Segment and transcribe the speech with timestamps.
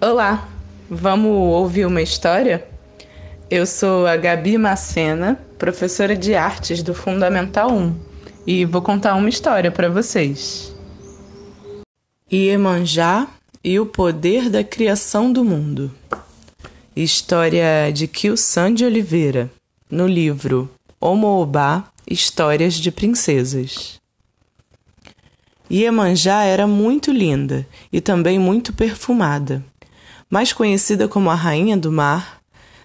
[0.00, 0.48] Olá,
[0.88, 2.64] vamos ouvir uma história?
[3.50, 7.96] Eu sou a Gabi Macena, professora de artes do Fundamental 1,
[8.46, 10.72] e vou contar uma história para vocês.
[12.32, 13.26] Iemanjá
[13.64, 15.92] e o poder da criação do mundo.
[16.94, 19.50] História de Kilsan de Oliveira,
[19.90, 23.98] no livro Omoobá Histórias de Princesas.
[25.68, 29.60] Iemanjá era muito linda e também muito perfumada.
[30.30, 32.38] Mais conhecida como a Rainha do Mar,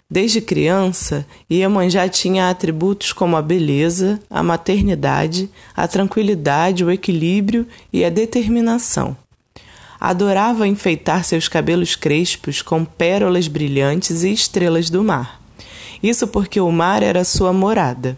[0.10, 8.06] desde criança, Iemanjá tinha atributos como a beleza, a maternidade, a tranquilidade, o equilíbrio e
[8.06, 9.18] a determinação.
[10.00, 15.42] Adorava enfeitar seus cabelos crespos com pérolas brilhantes e estrelas do mar.
[16.02, 18.18] Isso porque o mar era sua morada.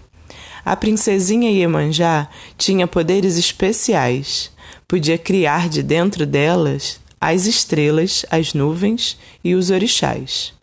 [0.66, 4.52] A princesinha Iemanjá tinha poderes especiais
[4.88, 7.00] podia criar de dentro delas
[7.32, 10.54] as estrelas, as nuvens e os orixás.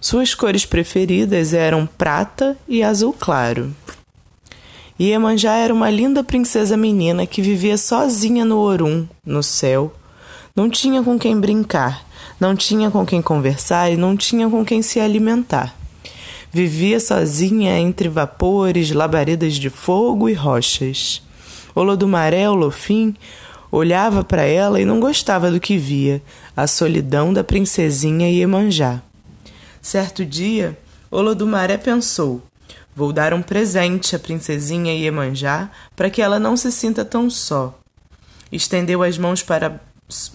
[0.00, 3.74] Suas cores preferidas eram prata e azul claro.
[4.98, 9.92] Iemanjá era uma linda princesa menina que vivia sozinha no Orum, no céu.
[10.54, 12.04] Não tinha com quem brincar,
[12.38, 15.74] não tinha com quem conversar e não tinha com quem se alimentar.
[16.52, 21.22] Vivia sozinha entre vapores, labaredas de fogo e rochas.
[21.74, 23.14] Olodumaré, Olofim,
[23.70, 26.22] olhava para ela e não gostava do que via,
[26.56, 29.00] a solidão da princesinha Iemanjá.
[29.80, 30.78] Certo dia,
[31.10, 32.42] Olodumaré pensou:
[32.94, 37.78] Vou dar um presente à princesinha Iemanjá para que ela não se sinta tão só.
[38.50, 39.80] Estendeu as mãos para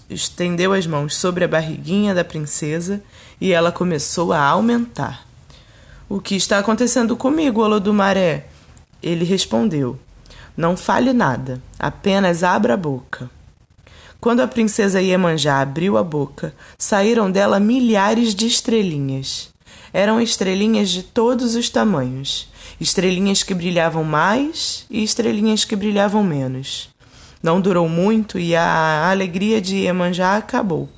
[0.08, 3.02] estendeu as mãos sobre a barriguinha da princesa
[3.38, 5.26] e ela começou a aumentar.
[6.08, 8.46] O que está acontecendo comigo, Olodumaré?
[9.02, 9.98] Ele respondeu:
[10.56, 13.30] não fale nada, apenas abra a boca.
[14.18, 19.50] Quando a princesa Iemanjá abriu a boca, saíram dela milhares de estrelinhas.
[19.92, 22.48] Eram estrelinhas de todos os tamanhos,
[22.80, 26.88] estrelinhas que brilhavam mais e estrelinhas que brilhavam menos.
[27.42, 30.88] Não durou muito e a alegria de Iemanjá acabou,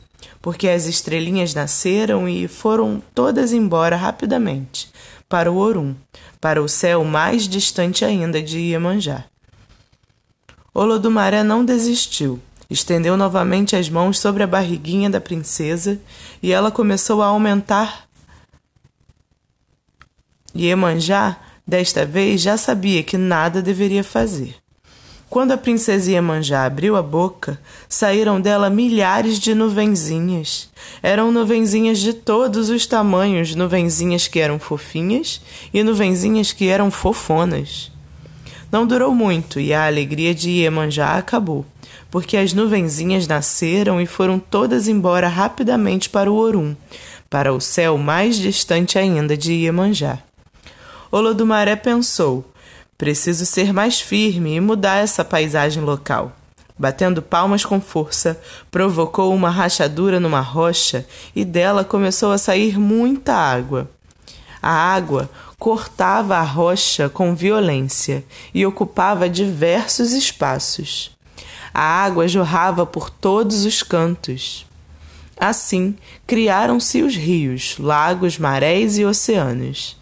[0.40, 4.88] porque as estrelinhas nasceram e foram todas embora rapidamente
[5.28, 5.94] para o Orum,
[6.40, 9.24] para o céu mais distante ainda de Iemanjá.
[10.78, 12.40] Olodumaré não desistiu.
[12.70, 16.00] Estendeu novamente as mãos sobre a barriguinha da princesa
[16.40, 18.06] e ela começou a aumentar.
[20.54, 21.36] Iemanjá,
[21.66, 24.54] desta vez, já sabia que nada deveria fazer.
[25.28, 30.70] Quando a princesa Iemanjá abriu a boca, saíram dela milhares de nuvenzinhas.
[31.02, 35.40] Eram nuvenzinhas de todos os tamanhos, nuvenzinhas que eram fofinhas
[35.74, 37.90] e nuvenzinhas que eram fofonas.
[38.70, 41.64] Não durou muito e a alegria de Iemanjá acabou,
[42.10, 46.76] porque as nuvenzinhas nasceram e foram todas embora rapidamente para o Orum,
[47.30, 50.18] para o céu mais distante ainda de Iemanjá.
[51.10, 52.44] Olodumaré pensou:
[52.98, 56.32] preciso ser mais firme e mudar essa paisagem local.
[56.78, 58.40] Batendo palmas com força,
[58.70, 63.90] provocou uma rachadura numa rocha e dela começou a sair muita água.
[64.62, 68.24] A água cortava a rocha com violência
[68.54, 71.10] e ocupava diversos espaços.
[71.74, 74.66] A água jorrava por todos os cantos.
[75.38, 75.96] Assim,
[76.26, 79.96] criaram-se os rios, lagos, marés e oceanos,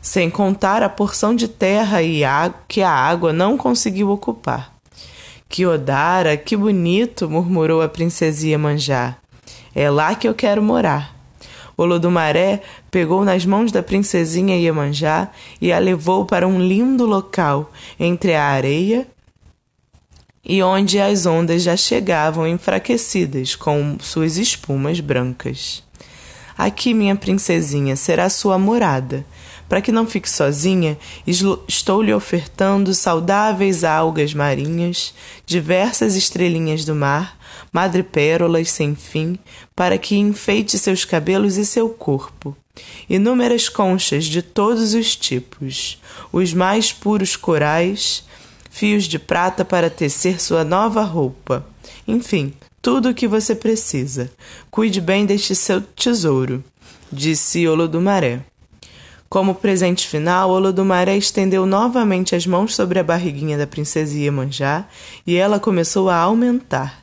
[0.00, 4.72] sem contar a porção de terra e água que a água não conseguiu ocupar.
[5.48, 7.28] Que odara, que bonito!
[7.28, 9.16] murmurou a princesinha Manjá.
[9.74, 11.21] É lá que eu quero morar.
[11.76, 12.60] Olodumaré
[12.90, 18.44] pegou nas mãos da princesinha Iemanjá e a levou para um lindo local entre a
[18.44, 19.06] areia
[20.44, 25.82] e onde as ondas já chegavam enfraquecidas com suas espumas brancas.
[26.58, 29.24] Aqui, minha princesinha, será sua morada.
[29.72, 35.14] Para que não fique sozinha, estou lhe ofertando saudáveis algas marinhas,
[35.46, 37.38] diversas estrelinhas do mar,
[37.72, 39.38] madrepérolas sem fim,
[39.74, 42.54] para que enfeite seus cabelos e seu corpo.
[43.08, 45.98] Inúmeras conchas de todos os tipos,
[46.30, 48.24] os mais puros corais,
[48.70, 51.66] fios de prata para tecer sua nova roupa.
[52.06, 52.52] Enfim,
[52.82, 54.30] tudo o que você precisa.
[54.70, 56.62] Cuide bem deste seu tesouro,
[57.10, 58.51] disse Olodumaré.
[59.32, 64.84] Como presente final, Olodumaré estendeu novamente as mãos sobre a barriguinha da princesa Iemanjá
[65.26, 66.98] e ela começou a aumentar.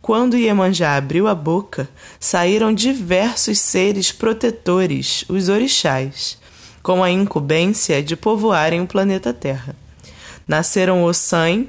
[0.00, 1.86] Quando Iemanjá abriu a boca,
[2.18, 6.38] saíram diversos seres protetores, os orixás,
[6.82, 9.76] com a incumbência de povoarem o planeta Terra.
[10.48, 11.66] Nasceram Ossan,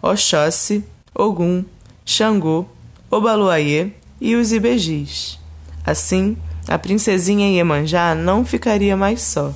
[0.00, 1.64] Oxóssi, Ogum,
[2.06, 2.64] Xangô,
[3.10, 3.90] Obaluayê
[4.20, 5.36] e os Ibejis.
[5.84, 6.36] Assim,
[6.68, 9.54] a princesinha Iemanjá não ficaria mais só.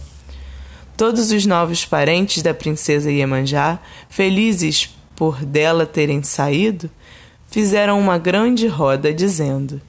[0.96, 3.78] Todos os novos parentes da princesa Iemanjá,
[4.08, 6.90] felizes por dela terem saído,
[7.50, 9.80] fizeram uma grande roda dizendo: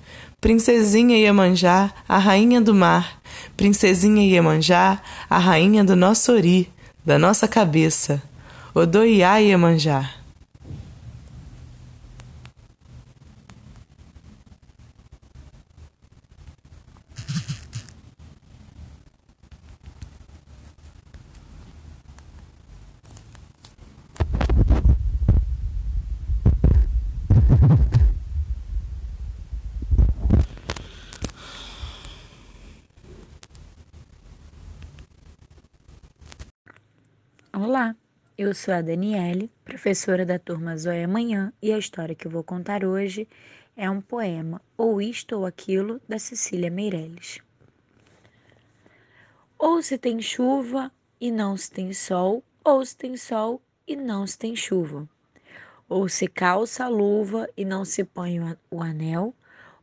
[0.42, 3.22] Princesinha Iemanjá, a rainha do mar,
[3.56, 6.70] Princesinha Iemanjá, a rainha do nosso ori,
[7.06, 8.22] da nossa cabeça.
[8.76, 10.23] Odoiá Iemanjá.
[37.66, 37.96] Olá,
[38.38, 42.84] eu sou a Daniele, professora da turma Zóia Manhã, e a história que vou contar
[42.84, 43.26] hoje
[43.78, 47.40] é um poema, ou isto ou aquilo, da Cecília Meirelles.
[49.58, 54.28] Ou se tem chuva e não se tem sol, ou se tem sol e não
[54.28, 55.08] se tem chuva.
[55.88, 59.34] Ou se calça a luva e não se põe o anel,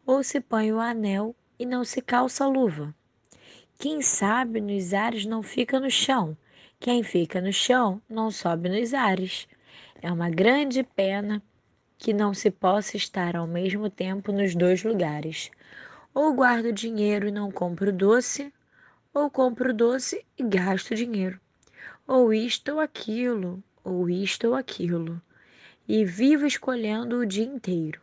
[0.04, 2.94] ou se põe o anel e não se calça a luva.
[3.78, 6.36] Quem sabe nos ares não fica no chão,
[6.80, 9.46] quem fica no chão não sobe nos ares.
[10.00, 11.42] É uma grande pena
[11.98, 15.50] que não se possa estar ao mesmo tempo nos dois lugares.
[16.14, 18.50] Ou guardo dinheiro e não compro doce,
[19.12, 21.38] ou compro doce e gasto dinheiro.
[22.06, 25.20] Ou isto ou aquilo, ou isto ou aquilo.
[25.86, 28.00] E vivo escolhendo o dia inteiro.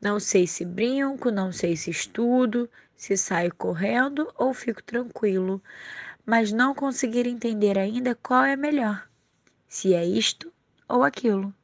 [0.00, 5.60] Não sei se brinco, não sei se estudo, se saio correndo ou fico tranquilo
[6.28, 9.08] mas não conseguir entender ainda qual é melhor,
[9.66, 10.52] se é isto
[10.86, 11.54] ou aquilo.